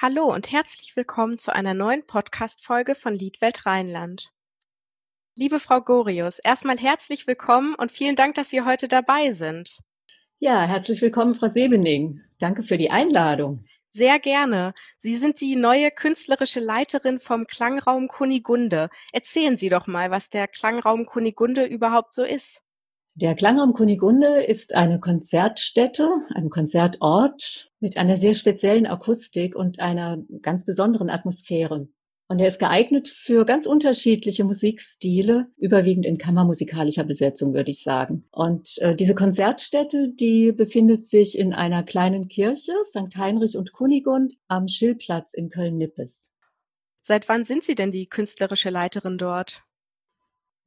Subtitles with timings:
[0.00, 4.30] Hallo und herzlich willkommen zu einer neuen Podcast-Folge von Liedwelt Rheinland.
[5.34, 9.80] Liebe Frau Gorius, erstmal herzlich willkommen und vielen Dank, dass Sie heute dabei sind.
[10.38, 12.20] Ja, herzlich willkommen, Frau Sebening.
[12.38, 13.64] Danke für die Einladung.
[13.92, 14.72] Sehr gerne.
[14.98, 18.90] Sie sind die neue künstlerische Leiterin vom Klangraum Kunigunde.
[19.12, 22.62] Erzählen Sie doch mal, was der Klangraum Kunigunde überhaupt so ist.
[23.20, 30.22] Der Klangraum Kunigunde ist eine Konzertstätte, ein Konzertort mit einer sehr speziellen Akustik und einer
[30.40, 31.88] ganz besonderen Atmosphäre.
[32.28, 38.28] Und er ist geeignet für ganz unterschiedliche Musikstile, überwiegend in kammermusikalischer Besetzung, würde ich sagen.
[38.30, 43.16] Und äh, diese Konzertstätte, die befindet sich in einer kleinen Kirche, St.
[43.16, 46.32] Heinrich und Kunigund, am Schillplatz in Köln-Nippes.
[47.02, 49.64] Seit wann sind Sie denn die künstlerische Leiterin dort?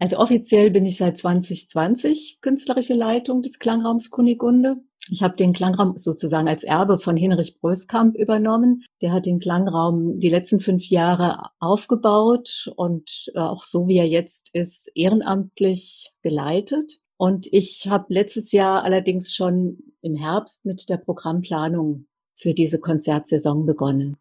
[0.01, 4.77] Also offiziell bin ich seit 2020 künstlerische Leitung des Klangraums Kunigunde.
[5.11, 8.83] Ich habe den Klangraum sozusagen als Erbe von Hinrich Bröskamp übernommen.
[9.03, 14.07] Der hat den Klangraum die letzten fünf Jahre aufgebaut und äh, auch so wie er
[14.07, 16.97] jetzt ist, ehrenamtlich geleitet.
[17.17, 23.67] Und ich habe letztes Jahr allerdings schon im Herbst mit der Programmplanung für diese Konzertsaison
[23.67, 24.17] begonnen.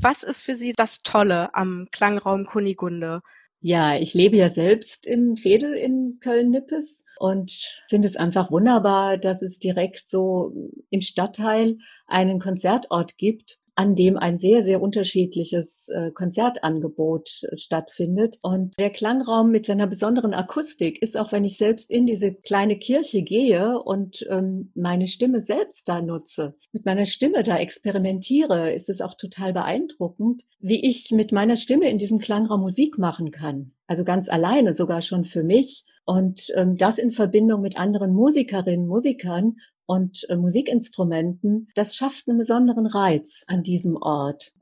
[0.00, 3.22] Was ist für Sie das Tolle am Klangraum Kunigunde?
[3.60, 7.50] Ja, ich lebe ja selbst im Fedel in Köln-Nippes und
[7.88, 10.52] finde es einfach wunderbar, dass es direkt so
[10.90, 18.36] im Stadtteil einen Konzertort gibt, an dem ein sehr, sehr unterschiedliches äh, Konzertangebot äh, stattfindet.
[18.42, 22.76] Und der Klangraum mit seiner besonderen Akustik ist, auch wenn ich selbst in diese kleine
[22.76, 28.88] Kirche gehe und ähm, meine Stimme selbst da nutze, mit meiner Stimme da experimentiere, ist
[28.90, 33.70] es auch total beeindruckend, wie ich mit meiner Stimme in diesem Klangraum Musik machen kann.
[33.86, 35.84] Also ganz alleine, sogar schon für mich.
[36.04, 39.54] Und ähm, das in Verbindung mit anderen Musikerinnen, Musikern
[39.88, 44.52] und äh, Musikinstrumenten, das schafft einen besonderen Reiz an diesem Ort.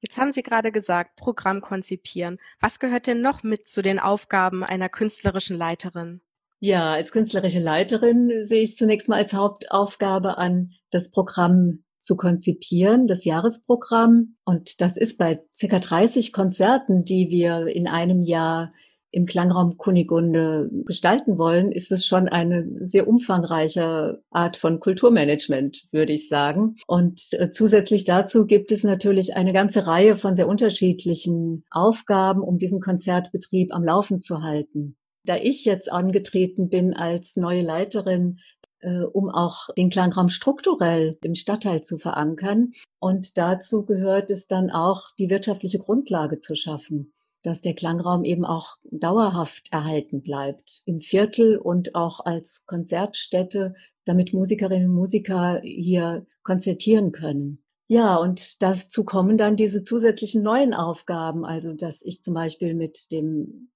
[0.00, 2.38] Jetzt haben Sie gerade gesagt, Programm konzipieren.
[2.60, 6.20] Was gehört denn noch mit zu den Aufgaben einer künstlerischen Leiterin?
[6.60, 13.08] Ja, als künstlerische Leiterin sehe ich zunächst mal als Hauptaufgabe an, das Programm zu konzipieren,
[13.08, 14.36] das Jahresprogramm.
[14.44, 18.70] Und das ist bei circa 30 Konzerten, die wir in einem Jahr
[19.12, 26.12] im Klangraum Kunigunde gestalten wollen, ist es schon eine sehr umfangreiche Art von Kulturmanagement, würde
[26.12, 26.76] ich sagen.
[26.86, 32.56] Und äh, zusätzlich dazu gibt es natürlich eine ganze Reihe von sehr unterschiedlichen Aufgaben, um
[32.56, 34.96] diesen Konzertbetrieb am Laufen zu halten.
[35.24, 38.38] Da ich jetzt angetreten bin als neue Leiterin,
[38.80, 42.72] äh, um auch den Klangraum strukturell im Stadtteil zu verankern.
[42.98, 47.11] Und dazu gehört es dann auch, die wirtschaftliche Grundlage zu schaffen
[47.42, 54.32] dass der Klangraum eben auch dauerhaft erhalten bleibt im Viertel und auch als Konzertstätte, damit
[54.32, 57.62] Musikerinnen und Musiker hier konzertieren können.
[57.88, 63.12] Ja, und dazu kommen dann diese zusätzlichen neuen Aufgaben, also dass ich zum Beispiel mit
[63.12, 63.68] dem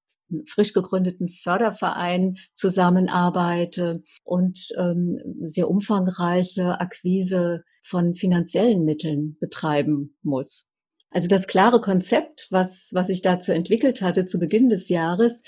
[0.46, 10.68] frisch gegründeten Förderverein zusammenarbeite und ähm, sehr umfangreiche Akquise von finanziellen Mitteln betreiben muss.
[11.10, 15.42] Also das klare Konzept, was, was ich dazu entwickelt hatte zu Beginn des Jahres,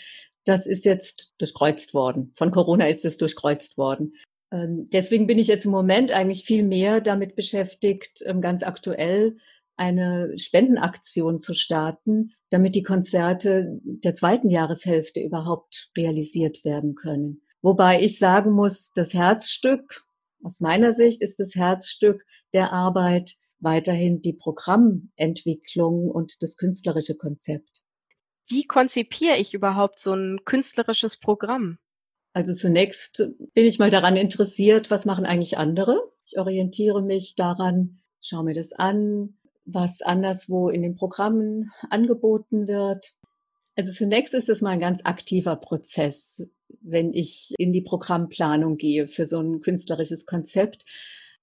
[0.44, 2.32] das ist jetzt durchkreuzt worden.
[2.34, 4.14] Von Corona ist es durchkreuzt worden.
[4.50, 9.36] Ähm, deswegen bin ich jetzt im Moment eigentlich viel mehr damit beschäftigt, ähm, ganz aktuell
[9.76, 17.42] eine Spendenaktion zu starten, damit die Konzerte der zweiten Jahreshälfte überhaupt realisiert werden können.
[17.62, 20.04] Wobei ich sagen muss, das Herzstück,
[20.42, 27.82] aus meiner Sicht ist das Herzstück der Arbeit weiterhin die Programmentwicklung und das künstlerische Konzept.
[28.48, 31.78] Wie konzipiere ich überhaupt so ein künstlerisches Programm?
[32.32, 36.12] Also zunächst bin ich mal daran interessiert, was machen eigentlich andere?
[36.24, 43.12] Ich orientiere mich daran, schaue mir das an, was anderswo in den Programmen angeboten wird.
[43.76, 46.48] Also zunächst ist es mal ein ganz aktiver Prozess,
[46.80, 50.84] wenn ich in die Programmplanung gehe für so ein künstlerisches Konzept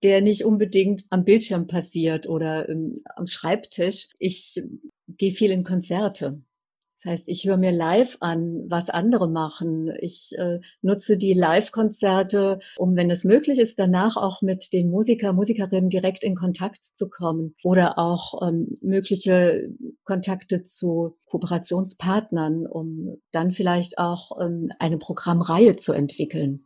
[0.04, 4.10] der nicht unbedingt am Bildschirm passiert oder ähm, am Schreibtisch.
[4.20, 4.62] Ich
[5.08, 6.42] gehe viel in Konzerte.
[7.06, 9.92] Das heißt, ich höre mir live an, was andere machen.
[10.00, 15.34] Ich äh, nutze die Live-Konzerte, um, wenn es möglich ist, danach auch mit den Musiker,
[15.34, 19.70] Musikerinnen direkt in Kontakt zu kommen oder auch ähm, mögliche
[20.04, 26.66] Kontakte zu Kooperationspartnern, um dann vielleicht auch ähm, eine Programmreihe zu entwickeln.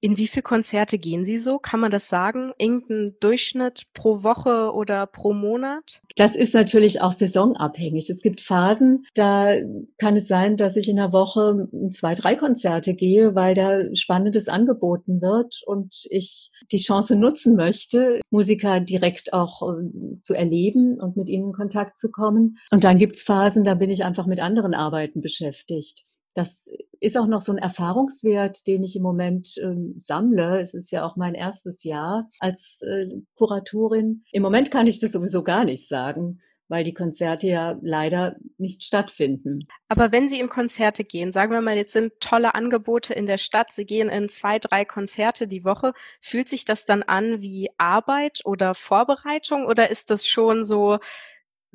[0.00, 1.58] In wie viele Konzerte gehen Sie so?
[1.58, 2.52] Kann man das sagen?
[2.58, 6.00] Irgendein Durchschnitt pro Woche oder pro Monat?
[6.16, 8.10] Das ist natürlich auch saisonabhängig.
[8.10, 9.54] Es gibt Phasen, da
[9.98, 14.48] kann es sein, dass ich in der Woche zwei, drei Konzerte gehe, weil da Spannendes
[14.48, 21.16] angeboten wird und ich die Chance nutzen möchte, Musiker direkt auch äh, zu erleben und
[21.16, 22.58] mit ihnen in Kontakt zu kommen.
[22.70, 26.05] Und dann gibt's Phasen, da bin ich einfach mit anderen Arbeiten beschäftigt.
[26.36, 30.60] Das ist auch noch so ein Erfahrungswert, den ich im Moment ähm, sammle.
[30.60, 33.06] Es ist ja auch mein erstes Jahr als äh,
[33.36, 34.22] Kuratorin.
[34.32, 38.84] Im Moment kann ich das sowieso gar nicht sagen, weil die Konzerte ja leider nicht
[38.84, 39.66] stattfinden.
[39.88, 43.38] Aber wenn Sie in Konzerte gehen, sagen wir mal, jetzt sind tolle Angebote in der
[43.38, 47.70] Stadt, Sie gehen in zwei, drei Konzerte die Woche, fühlt sich das dann an wie
[47.78, 50.98] Arbeit oder Vorbereitung oder ist das schon so,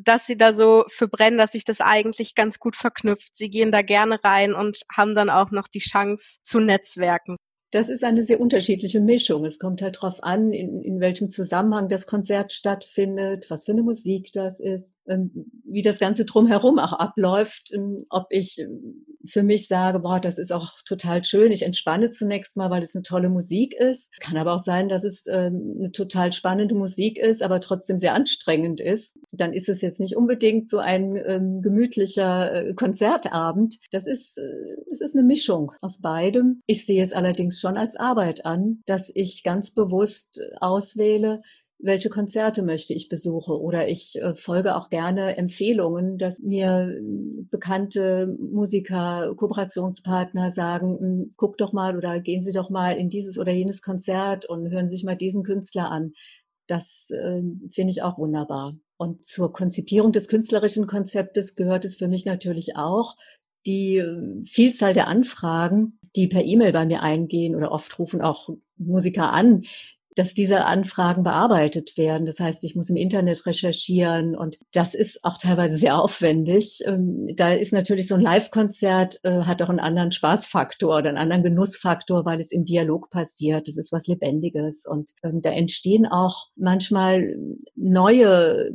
[0.03, 3.35] dass sie da so für dass sich das eigentlich ganz gut verknüpft.
[3.35, 7.37] Sie gehen da gerne rein und haben dann auch noch die Chance zu netzwerken.
[7.71, 9.45] Das ist eine sehr unterschiedliche Mischung.
[9.45, 13.81] Es kommt halt drauf an, in, in welchem Zusammenhang das Konzert stattfindet, was für eine
[13.81, 15.31] Musik das ist, ähm,
[15.63, 20.37] wie das Ganze drumherum auch abläuft, ähm, ob ich ähm, für mich sage, boah, das
[20.37, 21.51] ist auch total schön.
[21.51, 24.11] Ich entspanne zunächst mal, weil es eine tolle Musik ist.
[24.19, 28.13] Kann aber auch sein, dass es ähm, eine total spannende Musik ist, aber trotzdem sehr
[28.13, 29.17] anstrengend ist.
[29.31, 33.77] Dann ist es jetzt nicht unbedingt so ein ähm, gemütlicher äh, Konzertabend.
[33.91, 36.61] Das ist, äh, es ist eine Mischung aus beidem.
[36.65, 41.39] Ich sehe es allerdings schon als Arbeit an, dass ich ganz bewusst auswähle,
[41.83, 46.99] welche Konzerte möchte ich besuche oder ich äh, folge auch gerne Empfehlungen, dass mir
[47.49, 53.37] bekannte Musiker, Kooperationspartner sagen, hm, guck doch mal oder gehen Sie doch mal in dieses
[53.37, 56.11] oder jenes Konzert und hören sich mal diesen Künstler an.
[56.67, 58.75] Das äh, finde ich auch wunderbar.
[58.97, 63.15] Und zur Konzipierung des künstlerischen Konzeptes gehört es für mich natürlich auch,
[63.65, 68.49] die äh, Vielzahl der Anfragen, die per E-Mail bei mir eingehen oder oft rufen auch
[68.77, 69.63] Musiker an,
[70.15, 72.25] dass diese Anfragen bearbeitet werden.
[72.25, 76.79] Das heißt, ich muss im Internet recherchieren und das ist auch teilweise sehr aufwendig.
[76.85, 81.17] Ähm, da ist natürlich so ein Live-Konzert, äh, hat auch einen anderen Spaßfaktor oder einen
[81.17, 83.67] anderen Genussfaktor, weil es im Dialog passiert.
[83.67, 87.35] Das ist was Lebendiges und ähm, da entstehen auch manchmal
[87.75, 88.71] neue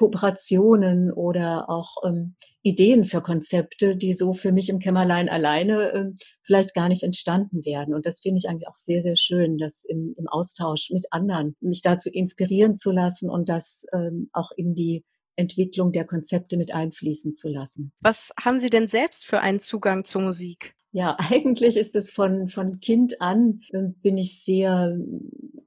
[0.00, 6.16] Kooperationen oder auch ähm, Ideen für Konzepte, die so für mich im Kämmerlein alleine ähm,
[6.42, 7.92] vielleicht gar nicht entstanden werden.
[7.92, 11.54] Und das finde ich eigentlich auch sehr, sehr schön, das im, im Austausch mit anderen,
[11.60, 15.04] mich dazu inspirieren zu lassen und das ähm, auch in die
[15.36, 17.92] Entwicklung der Konzepte mit einfließen zu lassen.
[18.00, 20.74] Was haben Sie denn selbst für einen Zugang zur Musik?
[20.92, 24.96] Ja, eigentlich ist es von, von Kind an, äh, bin ich sehr,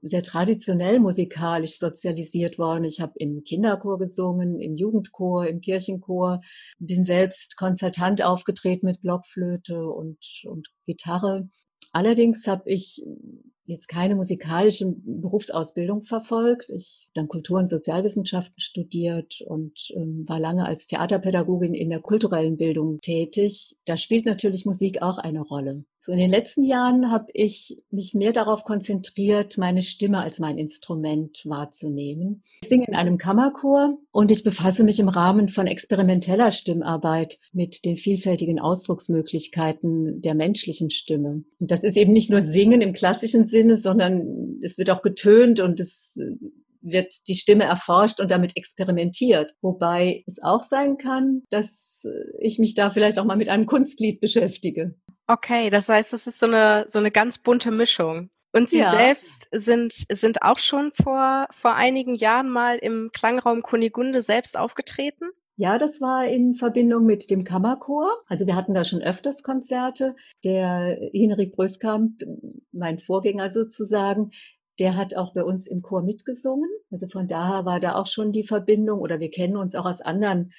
[0.02, 2.84] sehr traditionell musikalisch sozialisiert worden.
[2.84, 6.40] Ich habe im Kinderchor gesungen, im Jugendchor, im Kirchenchor,
[6.80, 11.50] bin selbst konzertant aufgetreten mit Blockflöte und, und Gitarre.
[11.94, 13.02] Allerdings habe ich
[13.66, 16.70] jetzt keine musikalische Berufsausbildung verfolgt.
[16.70, 22.02] Ich habe dann Kultur- und Sozialwissenschaften studiert und ähm, war lange als Theaterpädagogin in der
[22.02, 23.76] kulturellen Bildung tätig.
[23.86, 25.86] Da spielt natürlich Musik auch eine Rolle.
[26.06, 30.58] So in den letzten Jahren habe ich mich mehr darauf konzentriert, meine Stimme als mein
[30.58, 32.44] Instrument wahrzunehmen.
[32.62, 37.86] Ich singe in einem Kammerchor und ich befasse mich im Rahmen von experimenteller Stimmarbeit mit
[37.86, 41.46] den vielfältigen Ausdrucksmöglichkeiten der menschlichen Stimme.
[41.62, 45.60] Und das ist eben nicht nur Singen im klassischen Sinne, sondern es wird auch getönt
[45.60, 46.20] und es
[46.82, 49.54] wird die Stimme erforscht und damit experimentiert.
[49.62, 52.06] Wobei es auch sein kann, dass
[52.40, 54.96] ich mich da vielleicht auch mal mit einem Kunstlied beschäftige.
[55.28, 58.30] Okay, das heißt, das ist so eine, so eine ganz bunte Mischung.
[58.52, 58.92] Und Sie ja.
[58.92, 65.30] selbst sind, sind auch schon vor, vor einigen Jahren mal im Klangraum Kunigunde selbst aufgetreten?
[65.56, 68.12] Ja, das war in Verbindung mit dem Kammerchor.
[68.28, 70.16] Also wir hatten da schon öfters Konzerte.
[70.44, 72.22] Der Henrik Bröskamp,
[72.72, 74.32] mein Vorgänger sozusagen,
[74.80, 76.70] der hat auch bei uns im Chor mitgesungen.
[76.90, 80.02] Also von daher war da auch schon die Verbindung oder wir kennen uns auch aus
[80.02, 80.52] anderen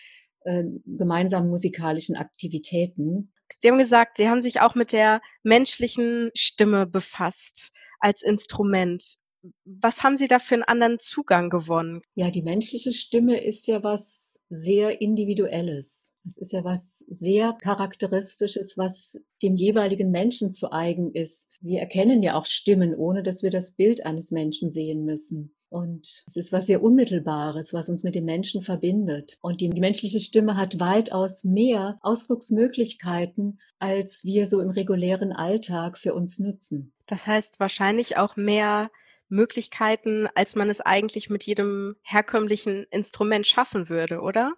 [0.45, 3.33] äh, gemeinsamen musikalischen Aktivitäten.
[3.59, 9.16] Sie haben gesagt, Sie haben sich auch mit der menschlichen Stimme befasst als Instrument.
[9.64, 12.02] Was haben Sie da für einen anderen Zugang gewonnen?
[12.14, 16.14] Ja, die menschliche Stimme ist ja was sehr Individuelles.
[16.26, 21.50] Es ist ja was sehr Charakteristisches, was dem jeweiligen Menschen zu eigen ist.
[21.60, 25.54] Wir erkennen ja auch Stimmen, ohne dass wir das Bild eines Menschen sehen müssen.
[25.68, 29.38] Und es ist was sehr Unmittelbares, was uns mit dem Menschen verbindet.
[29.40, 35.98] Und die, die, menschliche Stimme hat weitaus mehr Ausdrucksmöglichkeiten, als wir so im regulären Alltag
[35.98, 36.92] für uns nutzen.
[37.06, 38.88] Das heißt wahrscheinlich auch mehr
[39.28, 44.54] Möglichkeiten, als man es eigentlich mit jedem herkömmlichen Instrument schaffen würde, oder?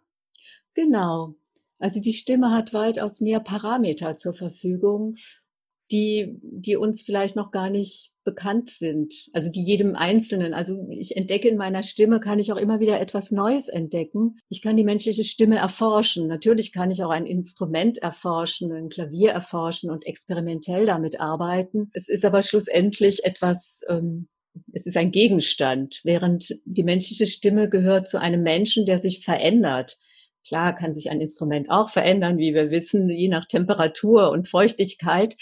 [0.74, 1.34] Genau.
[1.78, 5.16] Also die Stimme hat weitaus mehr Parameter zur Verfügung
[5.90, 9.14] die, die uns vielleicht noch gar nicht bekannt sind.
[9.32, 10.52] Also die jedem Einzelnen.
[10.52, 14.38] Also ich entdecke in meiner Stimme, kann ich auch immer wieder etwas Neues entdecken.
[14.48, 16.26] Ich kann die menschliche Stimme erforschen.
[16.26, 21.90] Natürlich kann ich auch ein Instrument erforschen, ein Klavier erforschen und experimentell damit arbeiten.
[21.92, 24.28] Es ist aber schlussendlich etwas, ähm,
[24.72, 29.98] es ist ein Gegenstand, während die menschliche Stimme gehört zu einem Menschen, der sich verändert.
[30.46, 35.34] Klar kann sich ein Instrument auch verändern, wie wir wissen, je nach Temperatur und Feuchtigkeit.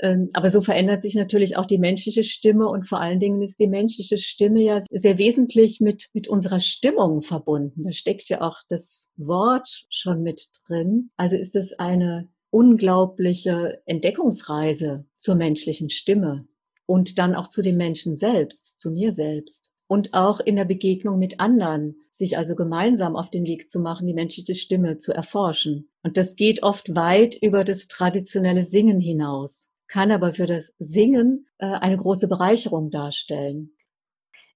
[0.00, 3.60] Ähm, aber so verändert sich natürlich auch die menschliche Stimme und vor allen Dingen ist
[3.60, 7.84] die menschliche Stimme ja sehr wesentlich mit, mit unserer Stimmung verbunden.
[7.84, 11.10] Da steckt ja auch das Wort schon mit drin.
[11.16, 16.46] Also ist es eine unglaubliche Entdeckungsreise zur menschlichen Stimme
[16.86, 19.70] und dann auch zu dem Menschen selbst, zu mir selbst.
[19.86, 24.06] Und auch in der Begegnung mit anderen, sich also gemeinsam auf den Weg zu machen,
[24.06, 25.90] die menschliche Stimme zu erforschen.
[26.02, 31.46] Und das geht oft weit über das traditionelle Singen hinaus kann aber für das Singen
[31.58, 33.76] äh, eine große Bereicherung darstellen.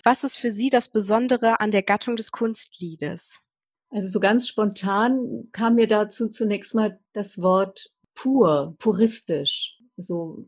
[0.02, 3.42] Was ist für Sie das Besondere an der Gattung des Kunstliedes?
[3.90, 10.42] Also so ganz spontan kam mir dazu zunächst mal das Wort pur, puristisch, so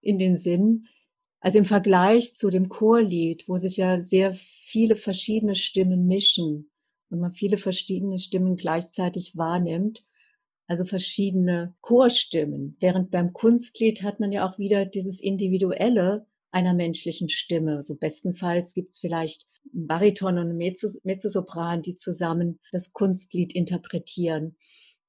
[0.00, 0.86] in den Sinn.
[1.40, 6.70] Also im Vergleich zu dem Chorlied, wo sich ja sehr viele verschiedene Stimmen mischen
[7.10, 10.02] und man viele verschiedene Stimmen gleichzeitig wahrnimmt,
[10.66, 12.76] also verschiedene Chorstimmen.
[12.80, 17.82] Während beim Kunstlied hat man ja auch wieder dieses Individuelle einer menschlichen Stimme.
[17.82, 20.58] So bestenfalls gibt's vielleicht einen Bariton und einen
[21.04, 24.56] Mezzosopran, die zusammen das Kunstlied interpretieren.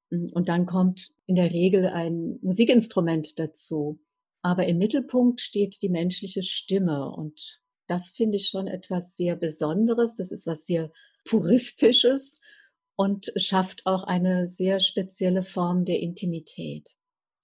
[0.09, 3.99] Und dann kommt in der Regel ein Musikinstrument dazu.
[4.41, 7.11] Aber im Mittelpunkt steht die menschliche Stimme.
[7.11, 10.15] Und das finde ich schon etwas sehr Besonderes.
[10.15, 10.91] Das ist was sehr
[11.25, 12.39] Puristisches
[12.95, 16.95] und schafft auch eine sehr spezielle Form der Intimität.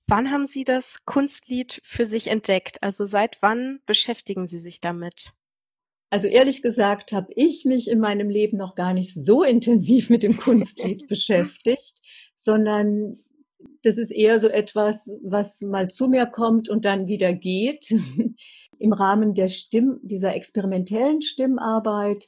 [0.08, 2.82] Wann haben Sie das Kunstlied für sich entdeckt?
[2.84, 5.34] Also seit wann beschäftigen Sie sich damit?
[6.12, 10.24] Also ehrlich gesagt habe ich mich in meinem Leben noch gar nicht so intensiv mit
[10.24, 12.00] dem Kunstlied beschäftigt,
[12.36, 13.20] sondern
[13.84, 17.92] das ist eher so etwas, was mal zu mir kommt und dann wieder geht.
[18.78, 22.28] Im Rahmen der Stimm, dieser experimentellen Stimmarbeit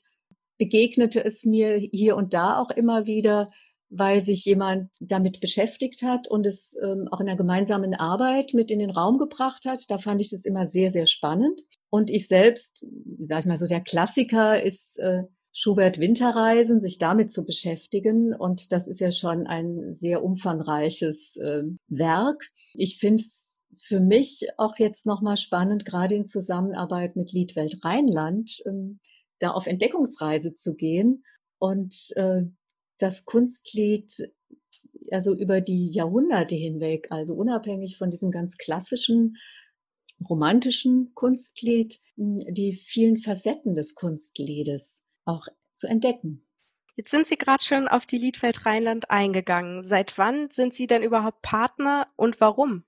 [0.57, 3.47] begegnete es mir hier und da auch immer wieder,
[3.89, 8.69] weil sich jemand damit beschäftigt hat und es ähm, auch in einer gemeinsamen Arbeit mit
[8.69, 9.89] in den Raum gebracht hat.
[9.89, 11.61] Da fand ich das immer sehr, sehr spannend.
[11.89, 12.85] Und ich selbst,
[13.19, 15.23] sag ich mal so, der Klassiker ist äh,
[15.59, 18.31] Schubert Winterreisen, sich damit zu beschäftigen.
[18.31, 22.45] Und das ist ja schon ein sehr umfangreiches äh, Werk.
[22.75, 28.61] Ich finde es für mich auch jetzt nochmal spannend, gerade in Zusammenarbeit mit Liedwelt Rheinland,
[28.67, 28.99] ähm,
[29.39, 31.23] da auf Entdeckungsreise zu gehen
[31.57, 32.43] und äh,
[32.99, 34.31] das Kunstlied
[35.09, 39.37] also über die Jahrhunderte hinweg, also unabhängig von diesem ganz klassischen
[40.29, 46.43] romantischen Kunstlied, die vielen Facetten des Kunstliedes auch zu entdecken.
[46.95, 49.83] Jetzt sind Sie gerade schon auf die Liedwelt Rheinland eingegangen.
[49.85, 52.83] Seit wann sind Sie denn überhaupt Partner und warum?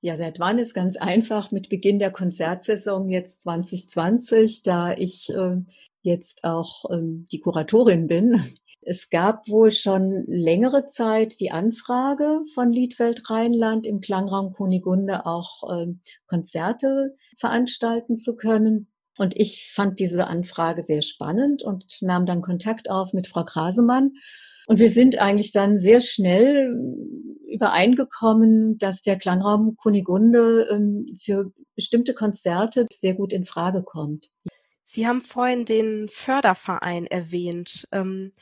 [0.00, 5.58] Ja, seit wann ist ganz einfach mit Beginn der Konzertsaison jetzt 2020, da ich äh,
[6.00, 8.56] jetzt auch ähm, die Kuratorin bin.
[8.80, 15.62] Es gab wohl schon längere Zeit die Anfrage von Liedwelt Rheinland im Klangraum Kunigunde auch
[15.72, 18.91] ähm, Konzerte veranstalten zu können.
[19.22, 24.14] Und ich fand diese Anfrage sehr spannend und nahm dann Kontakt auf mit Frau Krasemann.
[24.66, 26.74] Und wir sind eigentlich dann sehr schnell
[27.46, 34.32] übereingekommen, dass der Klangraum Kunigunde ähm, für bestimmte Konzerte sehr gut in Frage kommt.
[34.82, 37.86] Sie haben vorhin den Förderverein erwähnt.
[37.92, 38.32] Ähm,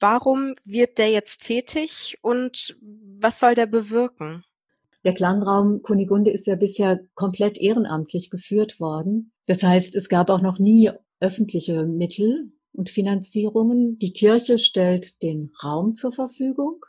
[0.00, 4.44] warum wird der jetzt tätig und was soll der bewirken?
[5.06, 9.32] Der Klangraum Kunigunde ist ja bisher komplett ehrenamtlich geführt worden.
[9.46, 13.98] Das heißt, es gab auch noch nie öffentliche Mittel und Finanzierungen.
[13.98, 16.84] Die Kirche stellt den Raum zur Verfügung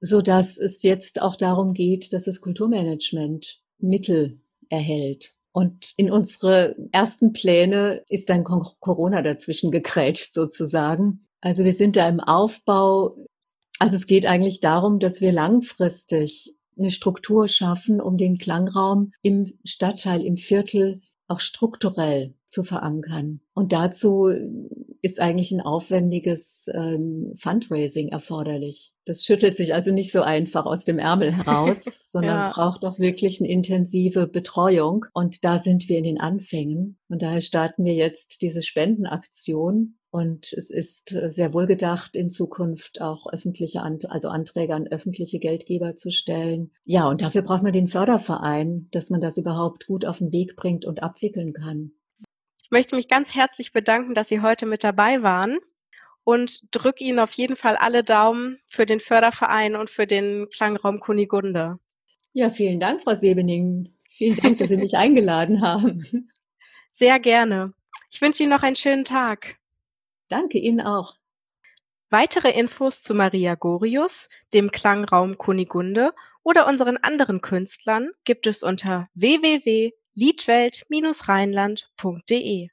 [0.00, 5.34] so dass es jetzt auch darum geht, dass das Kulturmanagement Mittel erhält.
[5.52, 11.26] Und in unsere ersten Pläne ist dann Corona dazwischen gekrätscht sozusagen.
[11.40, 13.16] Also wir sind da im Aufbau.
[13.78, 19.58] Also es geht eigentlich darum, dass wir langfristig eine Struktur schaffen, um den Klangraum im
[19.64, 23.40] Stadtteil, im Viertel auch strukturell zu verankern.
[23.54, 24.28] Und dazu
[25.02, 28.92] ist eigentlich ein aufwendiges ähm, Fundraising erforderlich.
[29.06, 32.50] Das schüttelt sich also nicht so einfach aus dem Ärmel heraus, sondern ja.
[32.52, 35.06] braucht auch wirklich eine intensive Betreuung.
[35.14, 36.98] Und da sind wir in den Anfängen.
[37.08, 39.96] Und daher starten wir jetzt diese Spendenaktion.
[40.12, 45.94] Und es ist sehr wohl gedacht, in Zukunft auch öffentliche, also Anträge an öffentliche Geldgeber
[45.94, 46.72] zu stellen.
[46.84, 50.56] Ja, und dafür braucht man den Förderverein, dass man das überhaupt gut auf den Weg
[50.56, 51.92] bringt und abwickeln kann.
[52.70, 55.58] Ich möchte mich ganz herzlich bedanken, dass Sie heute mit dabei waren
[56.22, 61.00] und drücke Ihnen auf jeden Fall alle Daumen für den Förderverein und für den Klangraum
[61.00, 61.80] Kunigunde.
[62.32, 63.92] Ja, vielen Dank, Frau Sebening.
[64.08, 66.30] Vielen Dank, dass Sie mich eingeladen haben.
[66.94, 67.74] Sehr gerne.
[68.08, 69.56] Ich wünsche Ihnen noch einen schönen Tag.
[70.28, 71.16] Danke Ihnen auch.
[72.08, 79.08] Weitere Infos zu Maria Gorius, dem Klangraum Kunigunde oder unseren anderen Künstlern gibt es unter
[79.14, 82.70] www liedwelt-rheinland.de